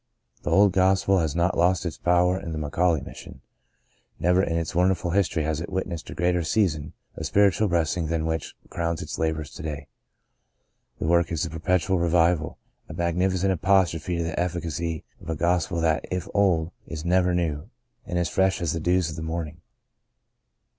The 0.41 0.49
old 0.49 0.71
Gospel 0.73 1.19
has 1.19 1.35
not 1.35 1.55
lost 1.55 1.85
its 1.85 1.99
power 1.99 2.35
in 2.39 2.53
the 2.53 2.57
McAuley 2.57 3.05
Mission. 3.05 3.39
Never 4.17 4.41
in 4.41 4.57
its 4.57 4.73
wonderful 4.73 5.11
The 5.11 5.13
Greatest 5.13 5.31
of 5.33 5.35
These 5.35 5.43
23 5.43 5.43
history 5.43 5.43
has 5.49 5.61
it 5.61 5.71
witnessed 5.71 6.09
a 6.09 6.15
greater 6.15 6.43
season 6.43 6.93
of 7.15 7.25
spiritual 7.27 7.67
blessing 7.67 8.07
than 8.07 8.21
that 8.21 8.25
which 8.27 8.55
crowns 8.71 9.03
its 9.03 9.19
labours 9.19 9.51
to 9.51 9.61
day. 9.61 9.85
The 10.97 11.05
work 11.05 11.31
is 11.31 11.45
a 11.45 11.51
perpetual 11.51 11.99
re 11.99 12.09
vival— 12.09 12.55
a 12.89 12.95
magnificent 12.95 13.51
apostrophe 13.51 14.17
to 14.17 14.23
the 14.23 14.39
effi 14.39 14.61
cacy 14.61 15.03
of 15.21 15.29
a 15.29 15.35
Gospel 15.35 15.79
that, 15.81 16.05
if 16.09 16.27
old, 16.33 16.71
is 16.87 17.05
ever 17.05 17.35
new, 17.35 17.69
and 18.07 18.17
as 18.17 18.27
fresh 18.27 18.59
as 18.59 18.73
the 18.73 18.79
dews 18.79 19.11
of 19.11 19.17
the 19.17 19.21
morning. 19.21 19.61